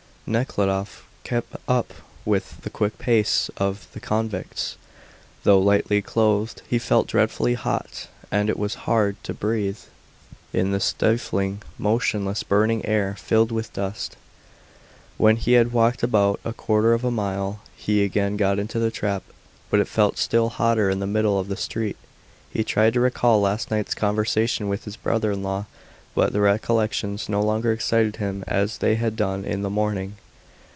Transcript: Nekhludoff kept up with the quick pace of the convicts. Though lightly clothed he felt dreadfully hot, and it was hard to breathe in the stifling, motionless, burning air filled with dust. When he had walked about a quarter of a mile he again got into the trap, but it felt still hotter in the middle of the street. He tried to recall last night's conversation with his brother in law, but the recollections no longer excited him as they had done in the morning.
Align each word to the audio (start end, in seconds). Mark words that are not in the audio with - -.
Nekhludoff 0.27 1.05
kept 1.25 1.57
up 1.67 1.91
with 2.23 2.61
the 2.61 2.69
quick 2.69 2.97
pace 2.97 3.49
of 3.57 3.87
the 3.91 3.99
convicts. 3.99 4.77
Though 5.43 5.59
lightly 5.59 6.01
clothed 6.01 6.61
he 6.69 6.79
felt 6.79 7.07
dreadfully 7.07 7.55
hot, 7.55 8.07
and 8.31 8.47
it 8.49 8.57
was 8.57 8.75
hard 8.85 9.21
to 9.25 9.33
breathe 9.33 9.79
in 10.53 10.71
the 10.71 10.79
stifling, 10.79 11.61
motionless, 11.77 12.43
burning 12.43 12.85
air 12.85 13.13
filled 13.17 13.51
with 13.51 13.73
dust. 13.73 14.15
When 15.17 15.35
he 15.35 15.53
had 15.53 15.73
walked 15.73 16.01
about 16.03 16.39
a 16.45 16.53
quarter 16.53 16.93
of 16.93 17.03
a 17.03 17.11
mile 17.11 17.59
he 17.75 18.01
again 18.01 18.37
got 18.37 18.57
into 18.57 18.79
the 18.79 18.91
trap, 18.91 19.23
but 19.69 19.81
it 19.81 19.87
felt 19.89 20.17
still 20.17 20.47
hotter 20.47 20.89
in 20.89 20.99
the 20.99 21.07
middle 21.07 21.39
of 21.39 21.49
the 21.49 21.57
street. 21.57 21.97
He 22.49 22.63
tried 22.63 22.93
to 22.93 23.01
recall 23.01 23.41
last 23.41 23.69
night's 23.69 23.95
conversation 23.95 24.69
with 24.69 24.85
his 24.85 24.95
brother 24.95 25.33
in 25.33 25.43
law, 25.43 25.65
but 26.13 26.33
the 26.33 26.41
recollections 26.41 27.29
no 27.29 27.41
longer 27.41 27.71
excited 27.71 28.17
him 28.17 28.43
as 28.45 28.79
they 28.79 28.95
had 28.95 29.15
done 29.15 29.45
in 29.45 29.61
the 29.61 29.69
morning. 29.69 30.13